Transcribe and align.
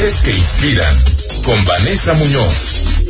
Mujeres 0.00 0.22
que 0.22 0.30
inspiran 0.30 0.94
con 1.44 1.64
Vanessa 1.66 2.14
Muñoz. 2.14 3.04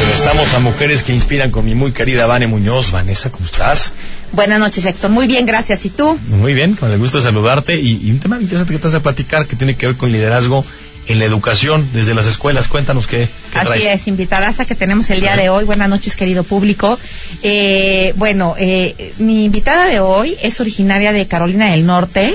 Regresamos 0.00 0.52
a 0.54 0.58
Mujeres 0.58 1.04
que 1.04 1.14
inspiran 1.14 1.52
con 1.52 1.64
mi 1.64 1.76
muy 1.76 1.92
querida 1.92 2.26
Vane 2.26 2.48
Muñoz. 2.48 2.90
Vanessa, 2.90 3.30
¿cómo 3.30 3.46
estás? 3.46 3.92
Buenas 4.32 4.58
noches, 4.58 4.84
Héctor. 4.84 5.12
Muy 5.12 5.28
bien, 5.28 5.46
gracias. 5.46 5.84
¿Y 5.84 5.90
tú? 5.90 6.18
Muy 6.26 6.54
bien, 6.54 6.74
con 6.74 6.90
el 6.90 6.98
gusto 6.98 7.18
de 7.18 7.22
saludarte. 7.22 7.76
Y, 7.76 8.00
y 8.04 8.10
un 8.10 8.18
tema 8.18 8.34
interesante 8.40 8.72
que 8.72 8.80
te 8.80 8.96
a 8.96 9.00
platicar 9.00 9.46
que 9.46 9.54
tiene 9.54 9.76
que 9.76 9.86
ver 9.86 9.96
con 9.96 10.10
liderazgo 10.10 10.64
en 11.08 11.18
la 11.18 11.24
educación 11.24 11.88
desde 11.92 12.14
las 12.14 12.26
escuelas. 12.26 12.68
Cuéntanos 12.68 13.06
qué, 13.06 13.28
qué 13.52 13.58
Así 13.58 13.68
traes. 13.68 13.86
es, 13.86 14.06
invitadaza 14.06 14.64
que 14.64 14.74
tenemos 14.74 15.08
el 15.10 15.20
día 15.20 15.36
de 15.36 15.48
hoy. 15.48 15.64
Buenas 15.64 15.88
noches, 15.88 16.16
querido 16.16 16.44
público. 16.44 16.98
Eh, 17.42 18.12
bueno, 18.16 18.54
eh, 18.58 19.12
mi 19.18 19.44
invitada 19.44 19.86
de 19.86 20.00
hoy 20.00 20.36
es 20.42 20.60
originaria 20.60 21.12
de 21.12 21.26
Carolina 21.26 21.70
del 21.70 21.86
Norte. 21.86 22.34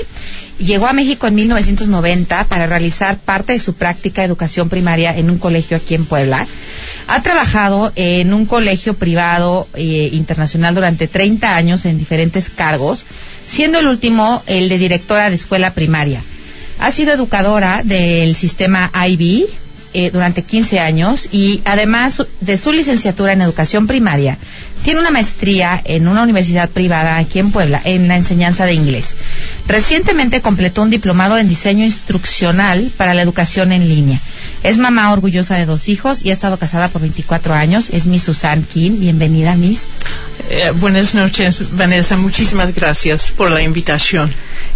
Llegó 0.58 0.86
a 0.86 0.92
México 0.92 1.26
en 1.26 1.34
1990 1.34 2.44
para 2.44 2.66
realizar 2.66 3.18
parte 3.18 3.52
de 3.52 3.58
su 3.58 3.74
práctica 3.74 4.22
de 4.22 4.26
educación 4.26 4.68
primaria 4.68 5.16
en 5.16 5.28
un 5.28 5.38
colegio 5.38 5.76
aquí 5.76 5.94
en 5.94 6.04
Puebla. 6.04 6.46
Ha 7.08 7.22
trabajado 7.22 7.92
en 7.96 8.32
un 8.32 8.46
colegio 8.46 8.94
privado 8.94 9.66
eh, 9.74 10.10
internacional 10.12 10.74
durante 10.74 11.08
30 11.08 11.56
años 11.56 11.84
en 11.84 11.98
diferentes 11.98 12.50
cargos, 12.50 13.04
siendo 13.46 13.80
el 13.80 13.88
último 13.88 14.42
el 14.46 14.68
de 14.68 14.78
directora 14.78 15.28
de 15.28 15.36
escuela 15.36 15.74
primaria. 15.74 16.22
Ha 16.78 16.92
sido 16.92 17.12
educadora 17.12 17.82
del 17.84 18.36
sistema 18.36 18.90
IB 19.08 19.46
eh, 19.96 20.10
durante 20.10 20.42
15 20.42 20.80
años 20.80 21.28
y 21.30 21.62
además 21.64 22.20
de 22.40 22.56
su 22.56 22.72
licenciatura 22.72 23.32
en 23.32 23.42
educación 23.42 23.86
primaria, 23.86 24.38
tiene 24.82 24.98
una 24.98 25.12
maestría 25.12 25.80
en 25.84 26.08
una 26.08 26.22
universidad 26.22 26.68
privada 26.68 27.16
aquí 27.16 27.38
en 27.38 27.52
Puebla 27.52 27.80
en 27.84 28.08
la 28.08 28.16
enseñanza 28.16 28.66
de 28.66 28.74
inglés. 28.74 29.14
Recientemente 29.66 30.42
completó 30.42 30.82
un 30.82 30.90
diplomado 30.90 31.38
en 31.38 31.48
diseño 31.48 31.84
instruccional 31.84 32.92
para 32.96 33.14
la 33.14 33.22
educación 33.22 33.72
en 33.72 33.88
línea. 33.88 34.20
Es 34.62 34.76
mamá 34.76 35.12
orgullosa 35.12 35.56
de 35.56 35.64
dos 35.64 35.88
hijos 35.88 36.22
y 36.22 36.30
ha 36.30 36.32
estado 36.32 36.58
casada 36.58 36.88
por 36.88 37.00
24 37.00 37.54
años. 37.54 37.88
Es 37.90 38.04
Miss 38.06 38.24
Susan 38.24 38.62
Kim. 38.62 39.00
Bienvenida, 39.00 39.56
Miss. 39.56 39.80
Eh, 40.50 40.70
buenas 40.74 41.14
noches, 41.14 41.76
Vanessa. 41.76 42.16
Muchísimas 42.18 42.74
gracias 42.74 43.30
por 43.30 43.50
la 43.50 43.62
invitación. 43.62 44.30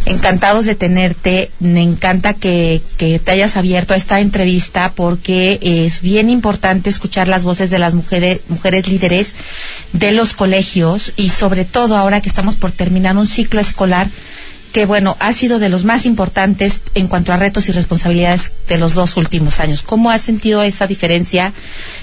Encantados 0.06 0.64
de 0.64 0.74
tenerte. 0.74 1.50
Me 1.60 1.82
encanta 1.82 2.32
que, 2.32 2.80
que 2.96 3.18
te 3.18 3.32
hayas 3.32 3.56
abierto 3.56 3.92
a 3.92 3.96
esta 3.96 4.20
entrevista 4.20 4.92
porque 4.94 5.58
es 5.62 6.00
bien 6.00 6.30
importante 6.30 6.88
escuchar 6.88 7.28
las 7.28 7.44
voces 7.44 7.68
de 7.68 7.78
las 7.78 7.92
mujeres, 7.92 8.40
mujeres 8.48 8.88
líderes 8.88 9.34
de 9.92 10.12
los 10.12 10.32
colegios 10.32 11.12
y 11.16 11.28
sobre 11.28 11.66
todo 11.66 11.96
ahora 11.96 12.22
que 12.22 12.28
estamos 12.30 12.56
por 12.56 12.72
terminar 12.72 13.16
un 13.18 13.26
ciclo 13.26 13.60
escolar 13.60 14.08
que 14.72 14.86
bueno, 14.86 15.16
ha 15.20 15.32
sido 15.32 15.58
de 15.58 15.68
los 15.68 15.84
más 15.84 16.06
importantes 16.06 16.82
en 16.94 17.08
cuanto 17.08 17.32
a 17.32 17.36
retos 17.36 17.68
y 17.68 17.72
responsabilidades 17.72 18.52
de 18.68 18.78
los 18.78 18.94
dos 18.94 19.16
últimos 19.16 19.60
años. 19.60 19.82
¿Cómo 19.82 20.10
has 20.10 20.22
sentido 20.22 20.62
esa 20.62 20.86
diferencia 20.86 21.52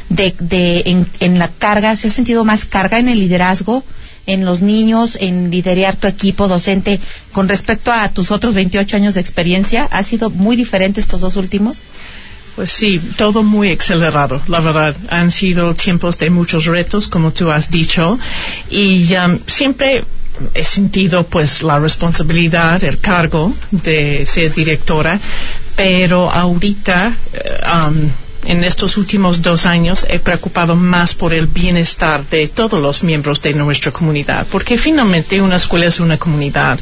de, 0.09 0.35
de 0.39 0.83
en, 0.85 1.07
en 1.19 1.39
la 1.39 1.49
carga? 1.49 1.95
¿Se 1.95 2.07
ha 2.07 2.11
sentido 2.11 2.43
más 2.43 2.65
carga 2.65 2.99
en 2.99 3.09
el 3.09 3.19
liderazgo? 3.19 3.83
en 4.27 4.43
los 4.43 4.61
niños, 4.61 5.17
en 5.21 5.51
liderar 5.51 5.95
tu 5.95 6.07
equipo 6.07 6.47
docente 6.47 6.99
con 7.31 7.47
respecto 7.47 7.91
a 7.91 8.09
tus 8.09 8.31
otros 8.31 8.53
28 8.55 8.95
años 8.95 9.13
de 9.13 9.21
experiencia? 9.21 9.87
¿Ha 9.91 10.03
sido 10.03 10.29
muy 10.29 10.55
diferente 10.55 10.99
estos 10.99 11.21
dos 11.21 11.35
últimos? 11.35 11.83
Pues 12.55 12.71
sí, 12.71 12.99
todo 13.17 13.43
muy 13.43 13.71
acelerado, 13.71 14.41
la 14.47 14.61
verdad. 14.61 14.95
Han 15.09 15.29
sido 15.29 15.73
tiempos 15.75 16.17
de 16.17 16.29
muchos 16.29 16.65
retos, 16.65 17.07
como 17.09 17.31
tú 17.31 17.51
has 17.51 17.69
dicho, 17.69 18.17
y 18.69 19.13
um, 19.15 19.37
siempre 19.45 20.05
he 20.53 20.63
sentido 20.63 21.25
pues 21.25 21.63
la 21.63 21.79
responsabilidad, 21.79 22.83
el 22.83 22.99
cargo 22.99 23.53
de 23.71 24.25
ser 24.25 24.53
directora, 24.53 25.19
pero 25.75 26.29
ahorita 26.31 27.17
um, 27.87 28.09
en 28.45 28.63
estos 28.63 28.97
últimos 28.97 29.41
dos 29.41 29.65
años 29.65 30.05
he 30.09 30.19
preocupado 30.19 30.75
más 30.75 31.13
por 31.13 31.33
el 31.33 31.47
bienestar 31.47 32.27
de 32.29 32.47
todos 32.47 32.79
los 32.79 33.03
miembros 33.03 33.41
de 33.41 33.53
nuestra 33.53 33.91
comunidad, 33.91 34.45
porque 34.51 34.77
finalmente 34.77 35.41
una 35.41 35.55
escuela 35.55 35.87
es 35.87 35.99
una 35.99 36.17
comunidad 36.17 36.79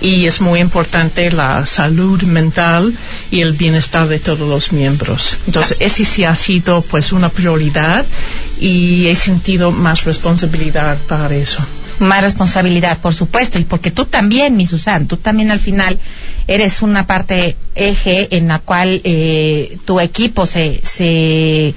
y 0.00 0.26
es 0.26 0.40
muy 0.40 0.60
importante 0.60 1.30
la 1.30 1.66
salud 1.66 2.22
mental 2.22 2.94
y 3.30 3.40
el 3.40 3.52
bienestar 3.52 4.08
de 4.08 4.20
todos 4.20 4.48
los 4.48 4.72
miembros. 4.72 5.36
Entonces, 5.46 5.76
ese 5.80 6.04
sí 6.04 6.24
ha 6.24 6.34
sido 6.34 6.82
pues 6.82 7.12
una 7.12 7.30
prioridad 7.30 8.06
y 8.60 9.06
he 9.08 9.14
sentido 9.14 9.72
más 9.72 10.04
responsabilidad 10.04 10.98
para 11.08 11.34
eso 11.34 11.66
más 12.02 12.22
responsabilidad, 12.22 12.98
por 12.98 13.14
supuesto, 13.14 13.58
y 13.58 13.64
porque 13.64 13.90
tú 13.90 14.04
también, 14.04 14.56
mi 14.56 14.66
Susan, 14.66 15.06
tú 15.06 15.16
también 15.16 15.50
al 15.50 15.58
final 15.58 15.98
eres 16.46 16.82
una 16.82 17.06
parte 17.06 17.56
eje 17.74 18.36
en 18.36 18.48
la 18.48 18.58
cual 18.58 19.00
eh, 19.04 19.78
tu 19.84 20.00
equipo 20.00 20.44
se, 20.46 20.80
se, 20.82 21.74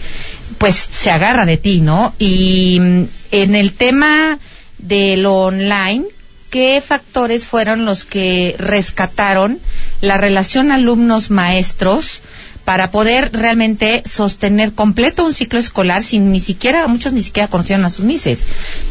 pues, 0.58 0.76
se 0.76 1.12
agarra 1.12 1.46
de 1.46 1.58
ti, 1.58 1.80
¿no? 1.80 2.14
Y 2.20 2.80
mm, 2.82 3.04
en 3.32 3.56
el 3.56 3.74
tema 3.74 4.40
de 4.78 5.18
lo 5.18 5.36
online, 5.36 6.06
¿qué 6.50 6.82
factores 6.86 7.46
fueron 7.46 7.86
los 7.86 8.06
que 8.06 8.56
rescataron 8.58 9.60
la 10.02 10.18
relación 10.18 10.72
alumnos-maestros? 10.72 12.22
Para 12.66 12.90
poder 12.90 13.30
realmente 13.32 14.04
sostener 14.06 14.74
completo 14.74 15.24
un 15.24 15.34
ciclo 15.34 15.60
escolar 15.60 16.02
sin 16.02 16.32
ni 16.32 16.40
siquiera, 16.40 16.88
muchos 16.88 17.14
ni 17.14 17.22
siquiera 17.22 17.48
conocieron 17.48 17.86
a 17.86 17.90
sus 17.92 18.04
mises. 18.04 18.44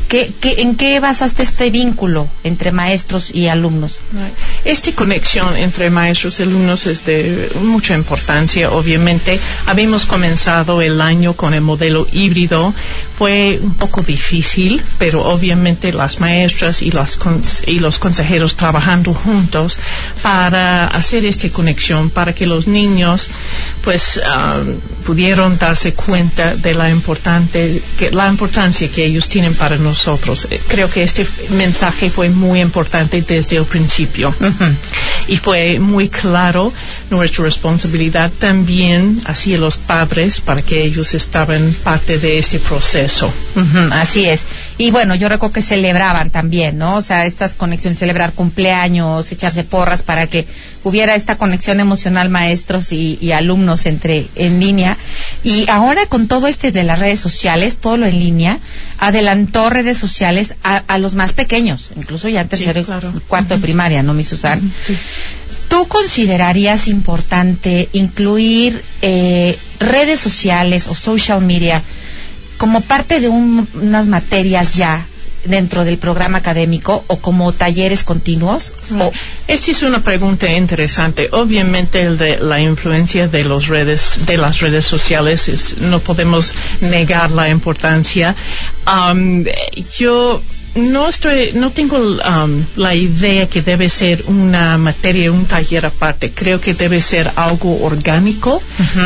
¿Qué, 0.09 0.31
qué, 0.41 0.63
en 0.63 0.77
qué 0.77 1.01
basaste 1.01 1.43
este 1.43 1.71
vínculo 1.71 2.29
entre 2.45 2.71
maestros 2.71 3.35
y 3.35 3.49
alumnos? 3.49 3.99
Esta 4.65 4.93
conexión 4.93 5.57
entre 5.57 5.91
maestros 5.91 6.39
y 6.39 6.45
alumnos 6.45 6.87
es 6.87 7.05
de 7.05 7.51
mucha 7.63 7.95
importancia, 7.95 8.71
obviamente. 8.71 9.41
Habíamos 9.67 10.07
comenzado 10.07 10.81
el 10.81 11.01
año 11.01 11.35
con 11.35 11.53
el 11.53 11.61
modelo 11.61 12.07
híbrido. 12.13 12.73
Fue 13.17 13.59
un 13.63 13.75
poco 13.75 14.03
difícil, 14.03 14.83
pero 14.99 15.25
obviamente 15.25 15.93
las 15.93 16.19
maestras 16.19 16.83
y, 16.83 16.91
las 16.91 17.19
y 17.67 17.79
los 17.79 17.99
consejeros 17.99 18.57
trabajando 18.57 19.15
juntos 19.15 19.79
para 20.23 20.89
hacer 20.89 21.25
esta 21.25 21.49
conexión, 21.51 22.11
para 22.11 22.35
que 22.35 22.47
los 22.47 22.67
niños 22.67 23.31
pues 23.83 24.21
um, 24.21 24.75
pudieron 25.05 25.59
darse 25.59 25.95
cuenta 25.95 26.57
de 26.57 26.75
la 26.75 26.91
importante 26.91 27.83
que 27.97 28.11
la 28.11 28.29
importancia 28.29 28.89
que 28.89 29.05
ellos 29.05 29.29
tienen 29.29 29.55
para 29.55 29.77
nosotros. 29.77 30.49
Creo 30.69 30.91
que 30.91 31.03
este 31.03 31.27
mensaje 31.51 32.11
fue 32.11 32.31
muy 32.31 32.61
importante 32.61 33.23
desde 33.23 33.57
el 33.57 33.65
principio. 33.65 34.35
Y 35.29 35.37
fue 35.37 35.79
muy 35.79 36.09
claro 36.09 36.73
nuestra 37.11 37.45
responsabilidad 37.45 38.31
también 38.39 39.21
hacia 39.27 39.59
los 39.59 39.77
padres 39.79 40.41
para 40.41 40.63
que 40.63 40.83
ellos 40.85 41.15
estaban 41.15 41.73
parte 41.85 42.19
de 42.19 42.39
este 42.39 42.59
proceso. 42.59 43.33
Uh 43.57 43.61
-huh, 43.61 43.93
así 43.93 44.27
es. 44.27 44.43
Y 44.79 44.91
bueno, 44.91 45.15
yo 45.15 45.29
recuerdo 45.29 45.55
que 45.55 45.63
celebraban 45.63 46.31
también, 46.31 46.79
¿no? 46.79 46.97
O 46.97 47.03
sea, 47.03 47.27
estas 47.27 47.55
conexiones, 47.55 47.99
celebrar 47.99 48.33
cumpleaños, 48.33 49.31
echarse 49.33 49.65
porras 49.65 50.03
para 50.03 50.27
que 50.27 50.47
hubiera 50.83 51.15
esta 51.15 51.37
conexión 51.39 51.81
emocional 51.81 52.29
maestros 52.29 52.93
y, 52.93 53.19
y 53.21 53.33
alumnos 53.33 53.87
entre 53.87 54.29
en 54.35 54.61
línea. 54.61 54.97
Y 55.43 55.69
ahora 55.69 56.07
con 56.07 56.27
todo 56.29 56.47
este 56.49 56.73
de 56.73 56.85
las 56.85 56.99
redes 56.99 57.21
sociales, 57.21 57.77
todo 57.81 57.97
lo 57.97 58.07
en 58.07 58.19
línea, 58.19 58.59
adelantó 58.99 59.71
redes 59.71 59.97
sociales 59.99 60.55
a, 60.63 60.83
a 60.87 60.99
los 60.99 61.15
más 61.15 61.33
pequeños, 61.33 61.91
incluso 61.97 62.29
ya 62.29 62.43
en 62.43 62.49
tercero 62.49 62.81
Sí, 62.81 62.87
claro. 62.87 63.13
y 63.17 63.21
cuarto 63.21 63.55
de 63.55 63.61
primaria, 63.61 64.03
¿no, 64.03 64.15
mi 64.15 64.25
Susan? 64.25 64.61
Sí. 64.85 64.97
¿Tú 65.69 65.87
considerarías 65.89 66.87
importante 66.89 67.89
incluir 67.93 68.81
eh, 69.03 69.59
redes 69.81 70.21
sociales 70.21 70.87
o 70.87 70.95
social 70.95 71.41
media 71.41 71.83
como 72.59 72.81
parte 72.81 73.19
de 73.21 73.29
un- 73.29 73.69
unas 73.75 74.07
materias 74.07 74.75
ya 74.75 75.05
dentro 75.47 75.85
del 75.85 75.99
programa 75.99 76.39
académico 76.39 77.05
o 77.09 77.19
como 77.19 77.53
talleres 77.53 78.05
continuos? 78.05 78.73
O, 78.99 79.11
Esta 79.49 79.71
es 79.73 79.83
una 79.83 80.03
pregunta 80.05 80.47
interesante. 80.51 81.29
Obviamente 81.33 82.03
el 82.03 82.19
de 82.19 82.39
la 82.39 82.61
influencia 82.61 83.27
de 83.27 83.45
los 83.45 83.67
redes, 83.67 84.27
de 84.27 84.37
las 84.37 84.61
redes 84.61 84.85
sociales 84.85 85.49
es- 85.49 85.79
no 85.79 85.99
podemos 85.99 86.53
negar 86.83 87.31
la 87.33 87.49
importancia. 87.51 88.35
Am, 88.87 89.45
yo 89.99 90.41
no 90.75 91.09
estoy, 91.09 91.53
no 91.53 91.71
tengo 91.71 91.97
um, 91.99 92.65
la 92.77 92.95
idea 92.95 93.49
que 93.49 93.63
debe 93.63 93.89
ser 93.89 94.25
una 94.27 94.77
materia, 94.77 95.31
un 95.31 95.47
taller 95.47 95.87
aparte. 95.87 96.33
Creo 96.33 96.61
que 96.61 96.75
debe 96.75 97.01
ser 97.01 97.31
algo 97.37 97.85
orgánico 97.85 98.61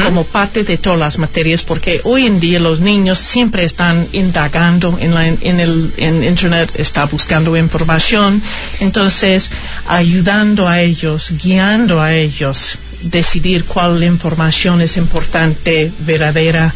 como 0.05 0.25
parte 0.25 0.65
de 0.65 0.79
todas 0.79 0.99
las 0.99 1.19
materias, 1.19 1.62
porque 1.62 2.00
hoy 2.05 2.26
en 2.26 2.41
día 2.41 2.59
los 2.59 2.81
niños 2.81 3.19
siempre 3.19 3.65
están 3.65 4.06
indagando 4.12 4.97
en, 5.00 5.15
la, 5.15 5.26
en 5.26 5.61
el 5.61 5.93
en 5.97 6.25
internet, 6.25 6.70
está 6.75 7.05
buscando 7.06 7.56
información, 7.56 8.43
entonces 8.81 9.50
ayudando 9.87 10.69
a 10.69 10.81
ellos, 10.81 11.32
guiando 11.43 12.00
a 12.00 12.14
ellos 12.14 12.79
decidir 13.03 13.64
cuál 13.64 14.03
información 14.03 14.81
es 14.81 14.97
importante, 14.97 15.93
verdadera. 16.00 16.73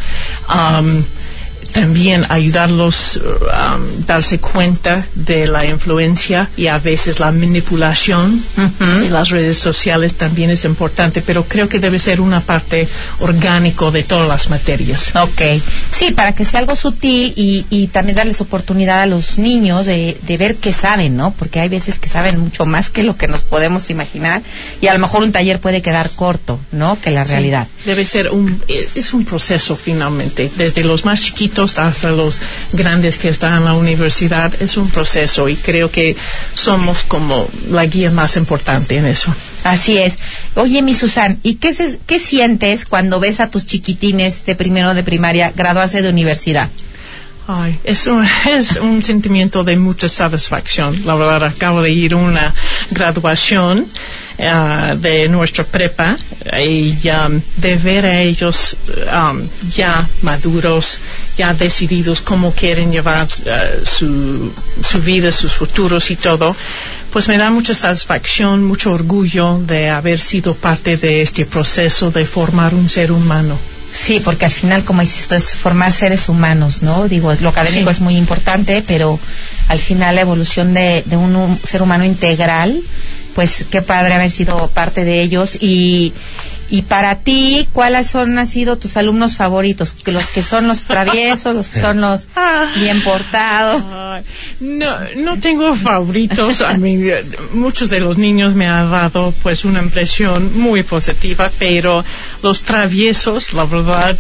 um, 0.48 1.02
también 1.72 2.24
ayudarlos 2.28 3.20
a 3.52 3.76
um, 3.76 4.06
darse 4.06 4.38
cuenta 4.38 5.06
de 5.14 5.46
la 5.46 5.64
influencia 5.64 6.48
y 6.56 6.66
a 6.66 6.78
veces 6.78 7.19
la 7.19 7.32
manipulación 7.32 8.42
de 8.78 9.10
las 9.10 9.30
redes 9.30 9.58
sociales 9.58 10.14
también 10.14 10.50
es 10.50 10.64
importante, 10.64 11.22
pero 11.22 11.44
creo 11.44 11.69
que 11.69 11.78
debe 11.78 11.98
ser 11.98 12.20
una 12.20 12.40
parte 12.40 12.86
orgánico 13.20 13.90
de 13.90 14.02
todas 14.02 14.28
las 14.28 14.50
materias. 14.50 15.12
Ok, 15.16 15.40
sí, 15.90 16.12
para 16.12 16.34
que 16.34 16.44
sea 16.44 16.60
algo 16.60 16.76
sutil 16.76 17.32
y, 17.36 17.66
y 17.70 17.86
también 17.88 18.16
darles 18.16 18.40
oportunidad 18.40 19.02
a 19.02 19.06
los 19.06 19.38
niños 19.38 19.86
de, 19.86 20.19
de 20.22 20.36
ver 20.36 20.56
qué 20.56 20.72
saben, 20.72 21.16
¿no? 21.16 21.32
Porque 21.32 21.60
hay 21.60 21.69
veces 21.69 21.98
que 21.98 22.08
saben 22.08 22.38
mucho 22.38 22.66
más 22.66 22.90
que 22.90 23.02
lo 23.02 23.16
que 23.16 23.28
nos 23.28 23.42
podemos 23.42 23.90
imaginar 23.90 24.42
y 24.80 24.88
a 24.88 24.92
lo 24.92 24.98
mejor 24.98 25.22
un 25.22 25.32
taller 25.32 25.60
puede 25.60 25.82
quedar 25.82 26.10
corto, 26.10 26.60
¿no? 26.70 27.00
Que 27.00 27.10
la 27.10 27.24
realidad. 27.24 27.66
Debe 27.84 28.04
ser 28.04 28.30
un, 28.30 28.62
es 28.69 29.14
un 29.14 29.24
proceso 29.24 29.76
finalmente, 29.76 30.50
desde 30.56 30.84
los 30.84 31.04
más 31.04 31.22
chiquitos 31.22 31.61
hasta 31.62 32.10
los 32.10 32.40
grandes 32.72 33.18
que 33.18 33.28
están 33.28 33.58
en 33.58 33.64
la 33.64 33.74
universidad, 33.74 34.52
es 34.60 34.76
un 34.76 34.90
proceso 34.90 35.48
y 35.48 35.56
creo 35.56 35.90
que 35.90 36.16
somos 36.54 37.02
como 37.02 37.48
la 37.70 37.86
guía 37.86 38.10
más 38.10 38.36
importante 38.36 38.96
en 38.96 39.06
eso. 39.06 39.34
Así 39.64 39.98
es. 39.98 40.14
Oye, 40.54 40.82
mi 40.82 40.94
Susan, 40.94 41.38
¿y 41.42 41.54
qué, 41.54 41.74
qué 42.06 42.18
sientes 42.18 42.84
cuando 42.84 43.20
ves 43.20 43.40
a 43.40 43.50
tus 43.50 43.66
chiquitines 43.66 44.44
de 44.44 44.54
primero 44.54 44.94
de 44.94 45.02
primaria 45.02 45.52
graduarse 45.54 46.02
de 46.02 46.08
universidad? 46.08 46.68
Ay, 47.46 47.78
es 47.84 48.06
un, 48.06 48.24
es 48.48 48.76
un 48.76 49.02
sentimiento 49.02 49.64
de 49.64 49.76
mucha 49.76 50.08
satisfacción. 50.08 51.02
La 51.04 51.14
verdad, 51.14 51.44
acabo 51.44 51.82
de 51.82 51.90
ir 51.90 52.14
a 52.14 52.16
una 52.16 52.54
graduación 52.90 53.86
uh, 54.38 54.96
de 54.96 55.29
nuestra 55.29 55.64
prepa 55.64 56.17
y 56.61 56.96
um, 57.08 57.40
de 57.56 57.76
ver 57.76 58.06
a 58.06 58.20
ellos 58.20 58.76
um, 59.12 59.49
ya 59.70 60.08
maduros, 60.23 60.99
ya 61.37 61.55
decididos 61.55 62.20
cómo 62.20 62.52
quieren 62.52 62.93
llevar 62.93 63.26
uh, 63.26 63.84
su, 63.87 64.52
su 64.82 65.02
vida, 65.02 65.32
sus 65.32 65.52
futuros 65.52 66.11
y 66.11 66.17
todo, 66.17 66.55
pues 67.12 67.29
me 67.29 67.37
da 67.37 67.50
mucha 67.50 67.75
satisfacción, 67.75 68.64
mucho 68.64 68.93
orgullo 68.93 69.58
de 69.67 69.90
haber 69.90 70.19
sido 70.19 70.55
parte 70.55 70.96
de 70.96 71.23
este 71.23 71.46
proceso 71.46 72.11
de 72.11 72.25
formar 72.25 72.75
un 72.75 72.88
ser 72.88 73.12
humano. 73.12 73.58
Sí, 73.93 74.20
porque 74.25 74.46
al 74.46 74.50
final, 74.50 74.84
como 74.84 75.02
dices, 75.02 75.20
esto 75.20 75.34
es 75.34 75.56
formar 75.56 75.93
seres 75.93 76.31
humanos, 76.31 76.81
¿no? 76.81 77.08
Digo, 77.08 77.32
lo 77.40 77.50
académico 77.50 77.90
es 77.90 78.00
muy 78.00 78.17
importante, 78.17 78.82
pero 78.87 79.20
al 79.69 79.79
final 79.79 80.14
la 80.14 80.23
evolución 80.23 80.73
de, 80.73 81.02
de 81.05 81.17
un 81.19 81.58
ser 81.62 81.82
humano 81.82 82.05
integral 82.05 82.82
pues 83.34 83.67
qué 83.70 83.82
padre 83.82 84.14
haber 84.14 84.31
sido 84.31 84.69
parte 84.69 85.05
de 85.05 85.20
ellos 85.20 85.56
y 85.61 86.12
y 86.72 86.80
para 86.80 87.16
ti, 87.16 87.69
¿cuáles 87.74 88.06
son, 88.06 88.38
han 88.38 88.46
sido 88.46 88.78
tus 88.78 88.96
alumnos 88.96 89.36
favoritos? 89.36 89.94
Los 90.06 90.28
que 90.28 90.42
son 90.42 90.69
los 90.69 90.84
traviesos, 90.84 91.54
los 91.54 91.69
que 91.69 91.78
son 91.78 92.00
los 92.00 92.26
ah. 92.34 92.72
bien 92.76 93.02
portados. 93.02 93.82
No, 94.58 94.96
no 95.16 95.38
tengo 95.38 95.74
favoritos. 95.74 96.62
A 96.62 96.72
mí, 96.78 96.98
muchos 97.52 97.90
de 97.90 98.00
los 98.00 98.16
niños 98.16 98.54
me 98.54 98.66
han 98.66 98.90
dado 98.90 99.34
pues 99.42 99.66
una 99.66 99.82
impresión 99.82 100.58
muy 100.58 100.82
positiva, 100.82 101.50
pero 101.58 102.06
los 102.42 102.62
traviesos, 102.62 103.52
la 103.52 103.66
verdad, 103.66 104.16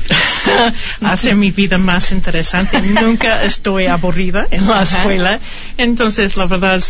hacen 1.00 1.38
mi 1.38 1.52
vida 1.52 1.78
más 1.78 2.12
interesante. 2.12 2.82
Nunca 2.82 3.44
estoy 3.44 3.86
aburrida 3.86 4.46
en 4.50 4.68
la 4.68 4.82
escuela. 4.82 5.40
Entonces, 5.78 6.36
la 6.36 6.44
verdad, 6.44 6.82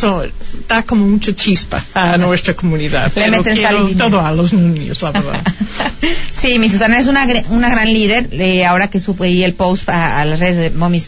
da 0.67 0.83
como 0.83 1.07
mucha 1.07 1.33
chispa 1.37 1.81
a 1.95 2.19
nuestra 2.19 2.55
comunidad. 2.55 3.13
Le 3.15 3.31
pero 3.31 3.45
quiero 3.45 3.89
todo 3.91 4.21
a 4.21 4.33
los 4.33 4.53
niños, 4.53 5.01
la 5.03 5.13
verdad. 5.13 5.52
sí, 6.41 6.59
mi 6.59 6.69
Susana 6.69 6.99
es 6.99 7.07
una, 7.07 7.27
una 7.51 7.71
gran 7.71 7.93
líder. 7.93 8.29
Eh, 8.33 8.65
ahora 8.65 8.89
que 8.89 9.01
supe 9.01 9.45
el 9.45 9.55
post 9.55 9.89
a, 9.89 10.25
las 10.25 10.39
redes 10.39 10.57
de 10.57 10.71
Mommy 10.71 11.03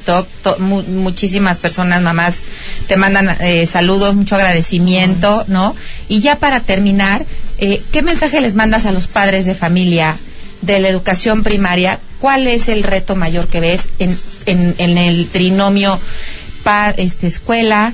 muchísimas 0.88 1.58
personas, 1.58 2.02
mamás, 2.02 2.38
te 2.86 2.96
mandan 2.96 3.36
eh, 3.40 3.66
saludos, 3.66 4.14
mucho 4.14 4.34
agradecimiento, 4.34 5.44
¿no? 5.48 5.74
Y 6.08 6.20
ya 6.20 6.38
para 6.38 6.60
terminar, 6.60 7.26
eh, 7.58 7.82
¿qué 7.92 8.02
mensaje 8.02 8.40
les 8.40 8.54
mandas 8.54 8.86
a 8.86 8.92
los 8.92 9.06
padres 9.06 9.46
de 9.46 9.54
familia 9.54 10.16
de 10.62 10.80
la 10.80 10.88
educación 10.88 11.42
primaria? 11.42 12.00
¿Cuál 12.20 12.46
es 12.46 12.68
el 12.68 12.82
reto 12.82 13.16
mayor 13.16 13.48
que 13.48 13.60
ves 13.60 13.88
en, 13.98 14.18
en, 14.46 14.74
en 14.78 14.98
el 14.98 15.28
trinomio 15.28 16.00
pa, 16.62 16.90
este, 16.90 17.26
escuela, 17.26 17.92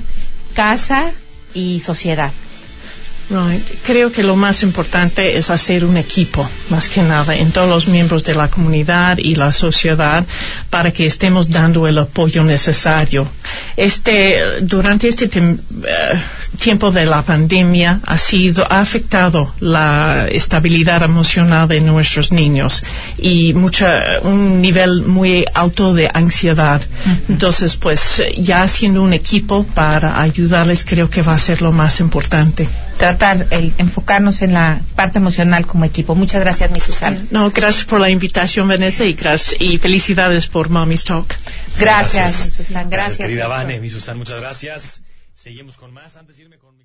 casa 0.53 1.11
y 1.53 1.81
sociedad? 1.81 2.31
Creo 3.85 4.11
que 4.11 4.23
lo 4.23 4.35
más 4.35 4.61
importante 4.61 5.37
es 5.37 5.49
hacer 5.49 5.85
un 5.85 5.95
equipo, 5.95 6.49
más 6.69 6.89
que 6.89 7.01
nada, 7.01 7.33
en 7.33 7.53
todos 7.53 7.69
los 7.69 7.87
miembros 7.87 8.25
de 8.25 8.35
la 8.35 8.49
comunidad 8.49 9.17
y 9.19 9.35
la 9.35 9.53
sociedad 9.53 10.25
para 10.69 10.91
que 10.91 11.05
estemos 11.05 11.49
dando 11.49 11.87
el 11.87 11.97
apoyo 11.97 12.43
necesario. 12.43 13.25
Este, 13.77 14.61
durante 14.61 15.07
este 15.07 15.29
eh, 15.33 15.59
tiempo 16.59 16.91
de 16.91 17.05
la 17.05 17.21
pandemia 17.21 18.01
ha 18.05 18.17
sido, 18.17 18.67
ha 18.69 18.81
afectado 18.81 19.53
la 19.61 20.27
estabilidad 20.29 21.01
emocional 21.03 21.69
de 21.69 21.79
nuestros 21.79 22.33
niños 22.33 22.83
y 23.17 23.53
mucha, 23.53 24.19
un 24.23 24.61
nivel 24.61 25.03
muy 25.03 25.45
alto 25.53 25.93
de 25.93 26.11
ansiedad. 26.13 26.81
Entonces, 27.29 27.77
pues, 27.77 28.21
ya 28.37 28.63
haciendo 28.63 29.01
un 29.01 29.13
equipo 29.13 29.63
para 29.63 30.21
ayudarles 30.21 30.83
creo 30.83 31.09
que 31.09 31.21
va 31.21 31.35
a 31.35 31.39
ser 31.39 31.61
lo 31.61 31.71
más 31.71 32.01
importante 32.01 32.67
tratar, 33.01 33.47
el 33.49 33.73
enfocarnos 33.79 34.43
en 34.43 34.53
la 34.53 34.79
parte 34.95 35.17
emocional 35.17 35.65
como 35.65 35.85
equipo. 35.85 36.13
Muchas 36.13 36.39
gracias, 36.39 36.69
mi 36.69 36.79
Susana. 36.79 37.17
No, 37.31 37.49
gracias 37.49 37.85
por 37.85 37.99
la 37.99 38.11
invitación, 38.11 38.67
Vanessa, 38.67 39.05
y, 39.05 39.13
gracias, 39.13 39.59
y 39.59 39.79
felicidades 39.79 40.45
por 40.45 40.69
Mommy's 40.69 41.03
Talk. 41.03 41.33
Gracias, 41.79 42.45
mi 42.45 42.51
Susana. 42.51 42.89
Gracias. 42.91 43.27
Querida 43.27 43.47
Vane, 43.47 43.79
mi 43.79 43.89
Susana, 43.89 44.19
muchas 44.19 44.39
gracias. 44.39 45.01
Seguimos 45.33 45.77
con 45.77 45.91
más. 45.91 46.15
Antes 46.15 46.37
de 46.37 46.43
irme 46.43 46.59
con 46.59 46.77